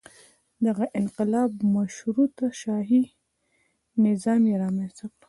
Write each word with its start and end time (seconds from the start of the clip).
دغه 0.65 0.85
انقلاب 0.99 1.51
مشروطه 1.75 2.47
شاهي 2.61 3.03
نظام 4.05 4.41
یې 4.49 4.55
رامنځته 4.63 5.03
کړ. 5.11 5.17